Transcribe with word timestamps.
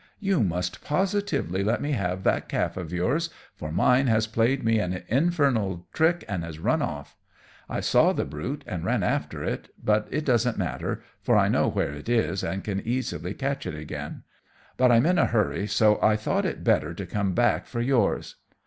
you 0.19 0.41
must 0.41 0.81
positively 0.83 1.63
let 1.63 1.79
me 1.79 1.91
have 1.91 2.23
that 2.23 2.49
calf 2.49 2.75
of 2.75 2.91
yours, 2.91 3.29
for 3.53 3.71
mine 3.71 4.07
has 4.07 4.25
played 4.25 4.63
me 4.63 4.79
an 4.79 5.03
infernal 5.09 5.85
trick, 5.93 6.25
and 6.27 6.43
has 6.43 6.57
run 6.57 6.81
off! 6.81 7.15
I 7.69 7.81
saw 7.81 8.11
the 8.11 8.25
brute, 8.25 8.63
and 8.65 8.83
ran 8.83 9.03
after 9.03 9.43
it. 9.43 9.69
But 9.77 10.07
it 10.09 10.25
doesn't 10.25 10.57
matter, 10.57 11.03
for 11.21 11.37
I 11.37 11.49
know 11.49 11.67
where 11.67 11.93
it 11.93 12.09
is, 12.09 12.43
and 12.43 12.63
can 12.63 12.81
easily 12.81 13.35
catch 13.35 13.67
it 13.67 13.75
again. 13.75 14.23
But 14.75 14.91
I'm 14.91 15.05
in 15.05 15.19
a 15.19 15.27
hurry, 15.27 15.67
so 15.67 15.99
I 16.01 16.15
thought 16.15 16.47
it 16.47 16.63
better 16.63 16.95
to 16.95 17.05
come 17.05 17.33
back 17.35 17.67
for 17.67 17.79
yours." 17.79 18.37